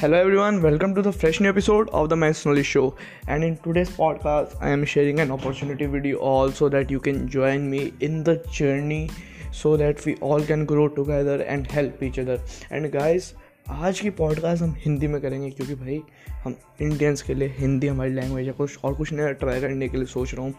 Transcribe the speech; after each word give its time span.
Hello 0.00 0.16
everyone, 0.16 0.62
welcome 0.62 0.94
to 0.94 1.02
the 1.02 1.12
fresh 1.12 1.40
new 1.40 1.48
episode 1.48 1.88
of 1.88 2.08
the 2.08 2.14
Knowledge 2.14 2.66
Show. 2.66 2.94
And 3.26 3.42
in 3.42 3.56
today's 3.56 3.90
podcast, 3.90 4.54
I 4.60 4.68
am 4.68 4.84
sharing 4.84 5.18
an 5.18 5.32
opportunity 5.32 5.86
video 5.86 6.18
also 6.18 6.68
that 6.68 6.88
you 6.88 7.00
can 7.00 7.28
join 7.28 7.68
me 7.68 7.92
in 7.98 8.22
the 8.22 8.36
journey 8.48 9.10
so 9.50 9.76
that 9.76 10.04
we 10.04 10.14
all 10.18 10.40
can 10.40 10.64
grow 10.66 10.86
together 10.86 11.42
and 11.42 11.68
help 11.68 12.00
each 12.00 12.20
other. 12.20 12.40
And 12.70 12.92
guys, 12.92 13.34
आज 13.70 14.00
की 14.00 14.10
podcast 14.10 14.62
हम 14.62 14.74
हिंदी 14.78 15.06
में 15.06 15.20
करेंगे 15.20 15.50
क्योंकि 15.50 15.74
भाई, 15.74 16.00
हम 16.44 16.54
Indians 16.80 17.22
के 17.22 17.34
लिए 17.34 17.54
हिंदी 17.58 17.86
हमारी 17.86 18.10
लैंग्वेज 18.10 18.46
है। 18.46 18.52
कुछ 18.52 18.78
और 18.84 18.94
कुछ 18.94 19.12
नया 19.12 19.32
ट्राई 19.32 19.60
करने 19.60 19.88
के 19.88 19.96
लिए 19.96 20.06
सोच 20.06 20.32
रहा 20.34 20.42
हूँ 20.42 20.54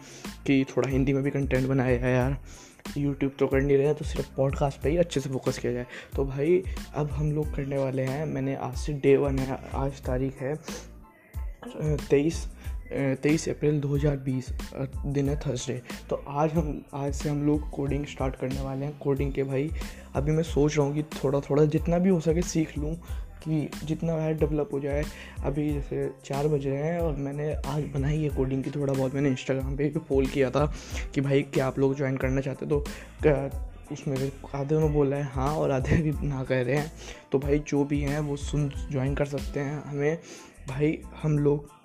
कि 0.46 0.64
थोड़ा 0.64 0.88
हिंदी 0.88 1.12
में 1.12 1.22
भी 1.22 1.30
कंटेंट 1.30 1.66
बनाया 1.68 1.96
जाए 1.96 2.12
यार। 2.12 2.38
यूट्यूब 2.98 3.32
तो 3.38 3.46
कर 3.46 3.60
नहीं 3.60 3.76
रहे 3.78 3.94
तो 3.94 4.04
सिर्फ़ 4.04 4.28
पॉडकास्ट 4.36 4.80
पे 4.80 4.90
ही 4.90 4.96
अच्छे 4.96 5.20
से 5.20 5.30
फोकस 5.30 5.58
किया 5.58 5.72
जाए। 5.72 5.86
तो 6.16 6.24
भाई, 6.24 6.62
अब 6.94 7.10
हम 7.10 7.32
लोग 7.32 7.54
करने 7.56 7.78
वाले 7.78 8.02
हैं, 8.02 8.24
मैंने 8.26 8.54
आज 8.56 8.76
से 8.76 8.92
डे 8.92 9.16
वन 9.16 9.38
है, 9.38 9.58
आज 9.74 10.00
तारीख 10.02 10.40
है 10.42 10.54
तेईस। 12.10 12.46
तेईस 12.92 13.48
अप्रैल 13.48 13.80
2020 13.80 14.50
दिन 15.06 15.28
है 15.28 15.36
थर्सडे 15.40 15.80
तो 16.10 16.16
आज 16.28 16.52
हम, 16.52 16.82
आज 16.94 17.12
से 17.14 17.28
हम 17.28 17.42
लोग 17.46 17.68
कोडिंग 17.70 18.06
स्टार्ट 18.06 18.36
करने 18.36 18.60
वाले 18.60 18.86
हैं 18.86 18.98
कोडिंग 18.98 19.32
के 19.32 19.42
भाई। 19.44 19.70
अभी 20.14 20.32
मैं 20.32 20.42
सोच 20.42 20.76
रहा 20.76 20.86
हूँ 20.86 20.94
कि 20.94 21.02
थोड़ा 21.14 21.40
थोड़ा 21.40 21.64
जितना 21.66 21.98
भी 21.98 22.08
हो 22.08 22.20
सके 22.20 22.42
सीख 22.42 22.76
लूँ, 22.78 22.94
कि 23.42 23.68
जितना 23.84 24.12
है 24.12 24.34
डेवलप 24.38 24.70
हो 24.72 24.80
जाए। 24.80 25.04
अभी 25.44 25.72
जैसे 25.72 26.10
चार 26.24 26.48
बज 26.48 26.66
रहे 26.66 26.82
हैं 26.84 26.98
और 27.00 27.16
मैंने 27.16 27.52
आज 27.54 27.84
बनाई 27.94 28.22
है 28.22 28.28
कोडिंग 28.30 28.64
की 28.64 28.70
थोड़ा 28.70 28.92
बहुत। 28.92 29.14
मैंने 29.14 29.28
इंस्टाग्राम 29.28 29.76
पे 29.76 29.88
भी 29.88 30.00
पोल 30.08 30.26
किया 30.26 30.50
था 30.50 30.66
कि 31.14 31.20
भाई 31.20 31.42
क्या 31.44 31.66
आप 31.66 31.78
लोग 31.78 31.96
ज्वाइन 31.96 32.16
करना 32.16 32.40
चाहते 32.40 32.66
तो 32.66 32.84
उसमें 33.92 34.16
आधे 34.54 34.76
में 34.76 34.92
बोला 34.94 35.16
है 35.16 35.22
हाँ 35.24 35.54
और 35.56 35.70
आधे 35.70 35.96
भी 35.96 36.10
ना 36.26 36.42
कह 36.44 36.62
रहे 36.62 36.76
हैं। 36.76 36.92
तो 37.32 37.38
भाई 37.38 37.58
जो 37.68 37.84
भी 37.84 38.00
हैं 38.00 38.20
वो 38.20 38.36
सुन 38.38 38.70
ज्वाइन 38.90 39.14
कर 39.14 39.26
सकते 39.26 39.60
हैं 39.60 39.82
हमें। 39.84 40.18
भाई 40.68 40.98
हम 41.22 41.38
लोग 41.38 41.78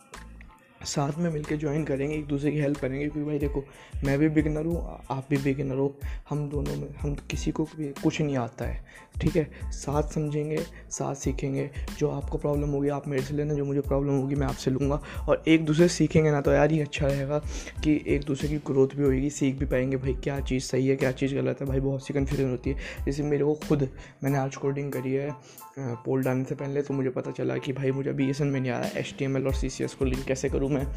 साथ 0.86 1.18
में 1.18 1.30
मिलकर 1.32 1.56
ज्वाइन 1.56 1.84
करेंगे, 1.84 2.16
एक 2.16 2.26
दूसरे 2.26 2.52
की 2.52 2.60
हेल्प 2.60 2.78
करेंगे 2.78 3.08
क्योंकि 3.08 3.30
भाई 3.30 3.40
देखो, 3.40 3.64
मैं 4.04 4.18
भी 4.20 4.30
बिगनर 4.30 4.66
हूँ, 4.66 4.78
आप 5.12 5.28
भी 5.30 5.38
बिगनर 5.38 5.76
हो। 5.76 5.94
हम 6.30 6.48
दोनों 6.50 6.76
में, 6.76 6.88
हम 6.96 7.16
किसी 7.32 7.52
को 7.52 7.64
भी 7.64 7.88
कुछ 8.04 8.22
नहीं 8.22 8.38
आता 8.38 8.66
है, 8.66 8.84
ठीक 9.22 9.36
है? 9.36 9.50
साथ 9.66 10.14
समझेंगे, 10.14 10.58
साथ 10.90 11.16
सीखेंगे। 11.16 11.70
जो 12.00 12.10
आपको 12.10 12.38
प्रॉब्लम 12.38 12.70
होगी, 12.70 12.90
आप 12.90 13.08
मेरे 13.08 13.24
से 13.24 13.34
लेना, 13.34 13.54
जो 13.54 13.66
मुझे 13.66 13.82
प्रॉब्लम 13.82 14.12
होगी, 14.12 14.36
मैं 14.36 14.48
आपसे 14.48 14.72
लूँगा। 14.72 15.02
और 15.30 15.44
एक 15.48 15.66
दूसरे 15.66 15.88
सीखेंगे 15.88 16.32
ना 16.32 16.42
तो 16.42 16.52
यार 16.52 16.72
ही 16.72 16.80
अच्छा 16.80 17.08
रहेगा 17.08 17.40
कि 17.84 18.02
एक 18.08 18.24
दूसरे 18.24 18.50
की 18.50 18.58
ग्रोथ 18.68 18.96
भी 18.96 19.04
होगी 19.04 19.30
सीख 19.30 19.56
भी 19.56 19.66
पाएँगे, 19.66 19.98
भाई 19.98 20.14
क्या 20.14 20.40
चीज़ 20.40 20.64
सही 20.64 20.88
है, 20.88 20.96
क्या 20.96 21.12
चीज़ 21.12 21.36
गलत 21.36 21.62
है। 21.62 21.68
भाई 21.68 21.80
बहुत 21.80 22.08
सी 22.08 22.14
कन्फ्यूज़न 22.14 22.50
होती 22.50 22.70
है। 22.70 22.78
जैसे 23.06 23.24
मेरे 23.24 23.46
को 23.46 23.54
खुद, 23.68 23.90
मैंने 24.24 24.38
आज 24.38 24.56
कोडिंग 24.56 24.92
करी 24.92 25.14
है 25.14 25.34
पोल 25.80 26.22
डालने 26.24 26.44
से 26.44 26.56
पहले 26.56 26.82
तो 26.82 26.94
मुझे 26.94 27.10
पता 27.10 27.32
चला 27.32 27.58
कि 27.58 27.74
भाई 27.74 27.92
मुझे 27.92 28.12
बी 28.14 28.32
में 28.42 28.60
नहीं 28.60 28.72
आ 28.72 28.78
रहा 28.80 28.88
है 28.88 29.00
एच 29.00 29.46
और 29.46 29.54
सी 29.54 29.70
को 29.88 30.06
लिंक 30.06 30.24
कैसे 30.26 30.50
करूँ 30.50 30.70
मैं, 30.76 30.88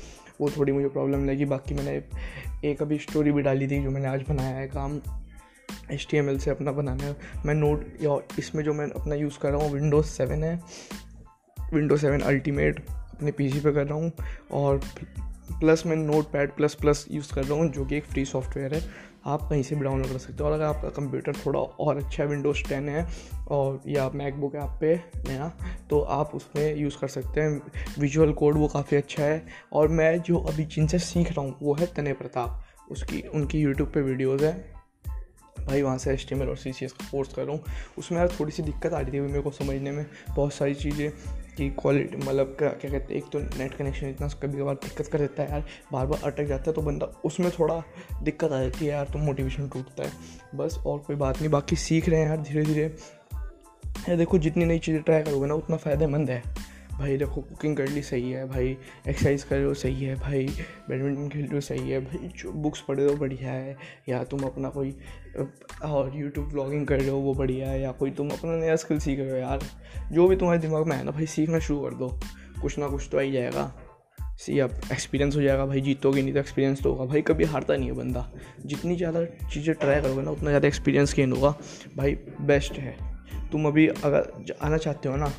वो 0.40 0.50
थोड़ी 0.50 0.72
मुझे 0.72 0.88
प्रॉब्लम 0.88 1.24
लगी। 1.24 1.44
बाकी 1.44 1.74
मैंने 1.74 2.02
एक 2.64 2.82
अभी 2.82 2.98
स्टोरी 2.98 3.32
भी 3.32 3.42
डाली 3.42 3.68
थी 3.68 3.82
जो 3.82 3.90
मैंने 3.90 4.08
आज 4.08 4.24
बनाया 4.28 4.56
है 4.56 4.66
काम 4.68 5.00
एच 5.90 6.06
से 6.14 6.50
अपना 6.50 6.72
बनाना 6.72 7.14
मैं 7.46 7.54
नोट 7.54 7.86
या 8.02 8.18
इसमें 8.38 8.62
जो 8.64 8.74
मैं 8.74 8.90
अपना 8.90 9.14
यूज़ 9.14 9.38
कर 9.38 9.50
रहा 9.50 9.62
हूँ 9.62 9.72
विंडोज़ 9.72 10.06
सेवन 10.06 10.44
है। 10.44 10.60
विंडोज़ 11.74 12.00
सेवन 12.00 12.20
अल्टीमेट 12.20 12.84
अपने 12.90 13.32
पीसी 13.32 13.60
पे 13.60 13.72
कर 13.72 13.86
रहा 13.86 13.98
हूँ 13.98 14.12
और 14.52 14.80
प्लस 15.52 15.82
मैं 15.86 15.96
note 15.96 16.30
pad 16.30 16.50
plus 16.50 16.74
plus 16.74 17.06
use 17.10 17.32
कर 17.34 17.44
रहा 17.44 17.58
हूँ, 17.58 17.68
जो 17.68 17.84
कि 17.84 17.96
एक 17.96 18.04
फ्री 18.04 18.24
सॉफ्टवेयर 18.24 18.74
है। 18.74 19.07
आप 19.26 19.48
कहीं 19.50 19.62
से 19.62 19.76
भी 19.76 19.82
डाउनलोड 19.82 20.12
कर 20.12 20.18
सकते 20.18 20.42
हो। 20.42 20.46
और 20.46 20.52
अगर 20.52 20.64
आपका 20.64 20.88
कंप्यूटर 20.88 21.32
थोड़ा 21.46 21.60
और 21.60 21.96
अच्छा 21.96 22.24
विंडोज़ 22.24 22.68
टेन 22.68 22.88
है 22.88 23.06
और 23.50 23.82
या 23.86 24.10
मैकबुक 24.10 24.54
है 24.54 24.60
आप 24.60 24.78
पे 24.80 24.96
नया 25.28 25.52
तो 25.90 26.00
आप 26.00 26.34
उसमें 26.34 26.76
यूज़ 26.76 26.98
कर 26.98 27.08
सकते 27.08 27.40
हैं। 27.40 27.62
विजुअल 27.98 28.32
कोड 28.32 28.56
वो 28.56 28.68
काफ़ी 28.68 28.96
अच्छा 28.96 29.22
है। 29.22 29.46
और 29.72 29.88
मैं 29.88 30.22
जो 30.22 30.38
अभी 30.38 30.64
जिनसे 30.64 30.98
सीख 30.98 31.28
रहा 31.28 31.40
हूँ, 31.40 31.56
वो 31.62 31.74
है 31.74 31.86
तने 31.86 32.12
प्रताप। 32.12 32.64
उसकी, 32.90 33.20
उनकी 33.20 33.60
यूट्यूब 33.60 33.88
पर 33.88 34.00
वीडियोज़ 34.00 34.44
है। 34.44 34.78
भाई, 35.66 35.82
वहाँ 35.82 35.98
से 35.98 36.12
एच 36.12 36.32
और 36.32 36.56
सी 36.56 36.70
एस 36.70 36.92
का 36.92 37.08
कोर्स 37.10 37.34
कर 37.34 37.42
रहा 37.42 37.52
हूँ। 37.52 37.64
उसमें 37.98 38.18
यार 38.18 38.28
थोड़ी 38.40 38.52
सी 38.52 38.62
दिक्कत 38.62 38.92
आ 38.92 39.00
रही 39.00 39.12
थी 39.12 39.20
मेरे 39.20 39.40
को 39.40 39.50
समझने 39.50 39.90
में। 39.90 40.06
बहुत 40.36 40.52
सारी 40.52 40.74
चीज़ें 40.74 41.10
कि 41.58 41.68
क्वालिटी 41.78 42.16
मतलब 42.18 42.54
क्या 42.58 42.68
क्या 42.70 42.90
कहते 42.90 43.14
हैं, 43.14 43.20
एक 43.20 43.30
तो 43.32 43.38
नेट 43.58 43.74
कनेक्शन 43.74 44.08
इतना 44.08 44.28
कभी 44.42 44.58
कभार 44.58 44.74
दिक्कत 44.76 45.06
कर 45.06 45.18
देता 45.18 45.42
है 45.42 45.50
यार 45.50 45.64
बार 45.92 46.06
बार 46.06 46.20
अटक 46.24 46.44
जाता 46.44 46.70
है 46.70 46.74
तो 46.74 46.82
बंदा, 46.82 47.06
उसमें 47.24 47.50
थोड़ा 47.50 47.82
दिक्कत 48.22 48.52
आ 48.52 48.60
जाती 48.60 48.84
है 48.84 48.90
यार 48.90 49.06
तो 49.12 49.18
मोटिवेशन 49.18 49.68
टूटता 49.68 50.04
है। 50.04 50.12
बस, 50.54 50.78
और 50.86 50.98
कोई 50.98 51.16
बात 51.16 51.40
नहीं, 51.40 51.50
बाकी 51.50 51.76
सीख 51.78 52.08
रहे 52.08 52.20
हैं 52.20 52.28
यार 52.28 52.40
धीरे 52.42 52.64
धीरे 52.64 54.16
देखो, 54.16 54.38
जितनी 54.38 54.64
नई 54.64 54.78
चीज़ें 54.78 55.02
ट्राई 55.02 55.22
करोगे 55.22 55.46
ना, 55.46 55.54
उतना 55.54 55.76
फ़ायदेमंद 55.76 56.30
है। 56.30 56.42
भाई 56.98 57.16
देखो 57.16 57.40
कुकिंग 57.40 57.76
कर 57.76 57.88
ली, 57.88 58.02
सही 58.02 58.30
है 58.30 58.46
भाई। 58.48 58.76
एक्सरसाइज 59.08 59.42
कर 59.42 59.58
लो 59.58 59.74
सही 59.74 60.04
है 60.04 60.14
भाई। 60.14 60.46
बैडमिंटन 60.88 61.28
खेल 61.28 61.48
लो 61.52 61.60
सही 61.60 61.90
है 61.90 62.00
भाई। 62.00 62.28
जो 62.38 62.52
बुक्स 62.52 62.80
पढ़ 62.80 63.00
लो 63.00 63.14
बढ़िया 63.16 63.50
है। 63.50 63.76
या 64.08 64.22
तुम 64.24 64.40
अपना 64.40 64.68
कोई 64.68 64.94
और 65.84 66.16
यूट्यूब 66.16 66.48
ब्लॉगिंग 66.48 66.86
कर 66.86 67.00
लो 67.00 67.16
वो 67.16 67.34
बढ़िया 67.34 67.68
है। 67.70 67.80
या 67.80 67.92
कोई 67.92 68.10
तुम 68.10 68.30
अपना 68.30 68.56
नया 68.56 68.76
स्किल 68.76 68.98
सीख 68.98 69.18
रहे 69.18 69.30
हो 69.30 69.36
यार। 69.36 69.60
जो 70.12 70.28
भी 70.28 70.36
तुम्हारे 70.36 70.60
दिमाग 70.60 70.86
में 70.86 70.96
है 70.96 71.04
ना 71.04 71.10
भाई, 71.10 71.26
सीखना 71.26 71.58
शुरू 71.58 71.80
कर 71.80 71.94
दो। 71.94 72.08
कुछ 72.62 72.78
ना 72.78 72.88
कुछ 72.88 73.08
तो 73.12 73.18
आ 73.18 73.20
ही 73.20 73.32
जाएगा। 73.32 73.72
सी 74.38 74.58
अब 74.58 74.80
एक्सपीरियंस 74.92 75.36
हो 75.36 75.42
जाएगा 75.42 75.66
भाई। 75.66 75.80
जीतोगे 75.80 76.22
नहीं 76.22 76.32
तो 76.32 76.40
एक्सपीरियंस 76.40 76.82
तो 76.82 76.92
होगा। 76.92 77.04
भाई, 77.04 77.22
कभी 77.22 77.44
हारता 77.44 77.76
नहीं 77.76 77.88
है 77.88 77.94
बंदा। 77.94 78.30
जितनी 78.66 78.96
ज़्यादा 78.96 79.24
चीज़ें 79.24 79.74
ट्राई 79.74 80.00
करोगे 80.00 80.22
ना, 80.22 80.30
उतना 80.30 80.50
ज़्यादा 80.50 80.68
एक्सपीरियंस 80.68 81.14
गेन 81.14 81.32
होगा। 81.32 81.54
भाई 81.96 82.14
बेस्ट 82.40 82.72
है। 82.72 82.96
तुम 83.52 83.66
अभी 83.66 83.86
अगर 83.86 84.56
आना 84.62 84.76
चाहते 84.76 85.08
हो 85.08 85.16
ना 85.16 85.32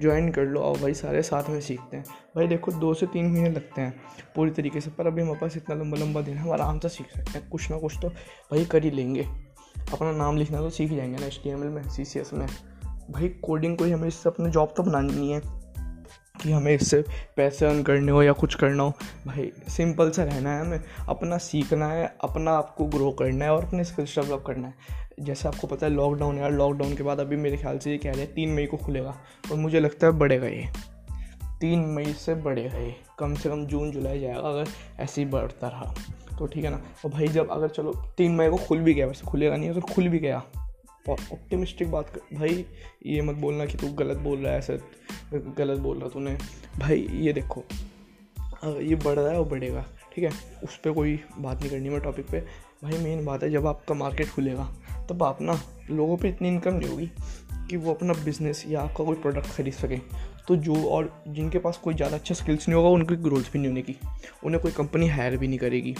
ज्वाइन 0.00 0.30
कर 0.30 0.42
लो 0.42 0.60
और 0.60 0.78
भाई, 0.78 0.94
सारे 0.94 1.22
साथ 1.22 1.50
में 1.50 1.60
सीखते 1.60 1.96
हैं। 1.96 2.04
भाई 2.36 2.46
देखो, 2.46 2.72
दो 2.72 2.94
से 2.94 3.06
तीन 3.06 3.26
महीने 3.26 3.50
लगते 3.50 3.80
हैं 3.80 4.00
पूरी 4.36 4.50
तरीके 4.50 4.80
से, 4.80 4.90
पर 4.90 5.06
अभी 5.06 5.22
हमारे 5.22 5.38
पास 5.38 5.56
इतना 5.56 5.74
लंबा 5.74 5.98
लंबा 5.98 6.20
दिन 6.20 6.34
है, 6.34 6.42
हम 6.42 6.52
आराम 6.52 6.78
से 6.78 6.88
सीख 6.88 7.06
सकते 7.10 7.38
हैं। 7.38 7.50
कुछ 7.50 7.70
ना 7.70 7.78
कुछ 7.78 7.96
तो 8.02 8.08
भाई 8.08 8.64
कर 8.64 8.84
ही 8.84 8.90
लेंगे। 8.90 9.22
अपना 9.92 10.12
नाम 10.12 10.36
लिखना 10.36 10.58
तो 10.58 10.70
सीख 10.70 10.92
जाएँगे 10.92 11.18
ना 11.18 11.26
एच 11.26 11.40
में 11.46 11.88
सी 11.88 12.22
में। 12.32 12.48
भाई 13.10 13.28
कोडिंग 13.28 13.76
कोई 13.76 13.90
हमें 13.90 14.08
इससे 14.08 14.28
अपने 14.28 14.50
जॉब 14.50 14.74
तो 14.76 14.82
बनानी 14.82 15.32
है। 15.32 15.65
कि 16.42 16.52
हमें 16.52 16.74
इससे 16.74 17.04
पैसे 17.36 17.66
अर्न 17.66 17.82
करने 17.82 18.12
हो 18.12 18.22
या 18.22 18.32
कुछ 18.32 18.54
करना 18.54 18.82
हो। 18.82 18.92
भाई 19.26 19.52
सिंपल 19.68 20.10
सा 20.10 20.24
रहना 20.24 20.54
है 20.54 20.60
हमें। 20.60 20.80
अपना 21.08 21.38
सीखना 21.38 21.88
है, 21.88 22.16
अपना 22.20 22.50
आपको 22.50 22.84
ग्रो 22.84 23.10
करना 23.10 23.44
है 23.44 23.50
और 23.50 23.64
अपने 23.64 23.84
स्किल्स 23.84 24.18
डेवलप 24.18 24.44
करना 24.46 24.66
है। 24.68 24.74
जैसे 25.20 25.48
आपको 25.48 25.66
पता 25.66 25.86
है 25.86 25.92
लॉकडाउन 25.92 26.38
यार। 26.38 26.52
लॉकडाउन 26.52 26.94
के 26.94 27.02
बाद 27.02 27.20
अभी 27.20 27.36
मेरे 27.36 27.56
ख्याल 27.56 27.78
से 27.78 27.90
ये 27.90 27.98
कह 27.98 28.12
रहे 28.12 28.20
हैं, 28.20 28.34
तीन 28.34 28.48
मई 28.48 28.66
को 28.66 28.76
खुलेगा। 28.76 29.16
और 29.52 29.56
मुझे 29.56 29.80
लगता 29.80 30.06
है 30.06 30.12
बढ़ेगा 30.12 30.46
ये। 30.46 30.66
तीन 31.60 31.78
मई 31.78 32.04
से 32.04 32.34
बढ़ेगा 32.34 32.78
ये। 32.78 32.96
कम 33.18 33.34
से 33.34 33.48
कम 33.48 33.66
जून, 33.66 33.90
जुलाई 33.90 34.20
जाएगा 34.20 34.40
अगर 34.40 34.66
ऐसे 35.00 35.22
ही 35.22 35.28
बढ़ता 35.28 35.68
रहा। 35.68 35.94
तो 36.38 36.46
ठीक 36.46 36.64
है 36.64 36.70
ना? 36.70 36.82
और 37.04 37.10
भाई, 37.10 37.28
जब 37.28 37.50
अगर 37.50 37.68
चलो, 37.68 37.92
तीन 37.92 38.32
मई 38.32 38.48
को 38.48 38.56
खुल 38.56 38.78
भी 38.78 38.94
गया, 38.94 39.06
वैसे 39.06 39.26
खुलेगा 39.26 39.56
नहीं, 39.56 39.70
अगर 39.70 39.80
खुल 39.80 40.08
भी 40.08 40.18
गया। 40.18 40.42
और 41.08 41.16
ऑप्टिमिस्टिक 41.32 41.90
बात 41.90 42.08
कर, 42.08 42.36
भाई, 42.36 42.66
ये 43.06 43.22
मत 43.22 43.34
बोलना 43.34 43.66
कि 43.66 43.78
तू 43.78 43.92
गलत 43.92 44.18
बोल 44.18 44.38
रहा 44.38 44.52
है, 44.52 44.58
ऐसे 44.58 44.78
गलत 45.34 45.80
बोल 45.80 45.98
रहा 45.98 46.08
तूने। 46.08 46.36
भाई, 46.78 47.08
ये 47.12 47.32
देखो। 47.32 47.64
ये 48.64 48.94
बढ़ 48.94 49.14
रहा 49.14 49.32
है 49.32 49.38
और 49.40 49.48
बढ़ेगा, 49.48 49.84
ठीक 50.14 50.24
है? 50.24 50.30
उस 50.64 50.76
पर 50.76 50.92
कोई 50.92 51.20
बात 51.38 51.60
नहीं 51.60 51.70
करनी 51.70 51.88
मैं 51.88 52.00
टॉपिक 52.00 52.26
पे। 52.26 52.40
भाई 52.84 52.98
मेन 52.98 53.24
बात 53.24 53.42
है, 53.42 53.50
जब 53.50 53.66
आपका 53.66 53.94
मार्केट 53.94 54.28
खुलेगा, 54.28 54.64
तब 55.10 55.22
आप 55.22 55.42
ना 55.42 55.60
लोगों 55.90 56.16
पे 56.16 56.28
इतनी 56.28 56.48
इनकम 56.48 56.74
नहीं 56.74 56.88
होगी 56.90 57.10
कि 57.70 57.76
वो 57.76 57.94
अपना 57.94 58.12
बिज़नेस 58.14 58.64
या 58.68 58.80
आपका 58.80 59.04
कोई 59.04 59.16
प्रोडक्ट 59.16 59.46
खरीद 59.46 59.74
सकें। 59.74 60.00
तो 60.48 60.56
जो 60.56 60.88
और 60.88 61.24
जिनके 61.28 61.58
पास 61.58 61.76
कोई 61.76 61.94
ज़्यादा 61.94 62.16
अच्छा 62.16 62.34
स्किल्स 62.34 62.68
नहीं 62.68 62.76
होगा, 62.76 62.88
उनकी 62.88 63.16
ग्रोथ 63.16 63.42
भी 63.42 63.58
नहीं 63.58 63.68
होने 63.68 63.82
की। 63.82 63.96
उन्हें 64.44 64.62
कोई 64.62 64.72
कंपनी 64.72 65.08
हायर 65.08 65.36
भी 65.36 65.48
नहीं 65.48 65.58
करेगी। 65.58 65.94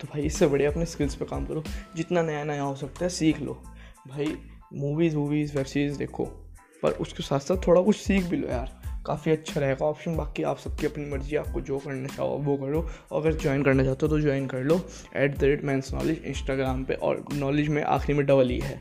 तो 0.00 0.08
भाई, 0.12 0.22
इससे 0.22 0.46
बड़े 0.46 0.64
अपने 0.66 0.86
स्किल्स 0.86 1.14
पे 1.14 1.24
काम 1.24 1.46
करो। 1.46 1.64
जितना 1.96 2.22
नया 2.22 2.44
नया 2.44 2.62
हो 2.62 2.74
सकता 2.76 3.04
है, 3.04 3.08
सीख 3.08 3.40
लो। 3.40 3.62
भाई 4.08 4.36
मूवीज़ 4.74 5.16
वूवीज़ 5.16 5.56
वेब 5.56 5.66
सीरीज़ 5.66 5.98
देखो। 5.98 6.43
पर 6.84 6.92
उसके 7.00 7.22
साथ 7.22 7.40
साथ 7.40 7.66
थोड़ा 7.66 7.80
कुछ 7.82 7.96
सीख 7.96 8.24
भी 8.24 8.36
लो 8.36 8.48
यार। 8.48 8.72
काफ़ी 9.06 9.32
अच्छा 9.32 9.60
रहेगा 9.60 9.86
ऑप्शन 9.86 10.16
बाकी 10.16 10.42
आप 10.42 10.58
सबकी 10.58 10.86
अपनी 10.86 11.04
मर्ज़ी, 11.06 11.36
आपको 11.36 11.60
जो 11.60 11.78
करना 11.78 12.08
चाहो 12.08 12.36
वो 12.38 12.56
करो। 12.56 12.80
अगर 13.12 13.32
ज्वाइन 13.32 13.62
करना 13.62 13.84
चाहते 13.84 14.06
हो 14.06 14.08
तो 14.08 14.20
ज्वाइन 14.20 14.46
कर 14.46 14.62
लो। 14.62 14.80
At 15.16 15.38
the 15.38 15.44
rate 15.44 15.64
mains 15.64 15.92
knowledge 15.94 16.22
Instagram 16.26 16.84
पर 16.84 16.94
और 16.94 17.24
नॉलेज 17.32 17.68
में 17.68 17.82
आखिरी 17.82 18.18
में 18.18 18.26
डबल 18.26 18.48
ही 18.48 18.58
है। 18.60 18.80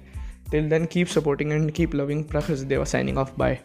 Till 0.51 0.69
then 0.69 0.85
keep 0.85 1.07
supporting 1.07 1.51
and 1.51 1.71
keep 1.71 1.95
loving 1.95 2.23
Prakhar 2.23 2.55
Deva 2.55 2.85
signing 2.85 3.17
of 3.17 3.31
bye 3.37 3.59